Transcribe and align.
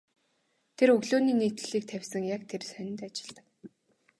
Тэр 0.77 0.89
өглөөний 0.95 1.35
нийтлэлийг 1.39 1.85
тавьсан 1.91 2.23
яг 2.35 2.41
тэр 2.51 2.61
сонинд 2.71 2.99
ажилладаг. 3.07 3.45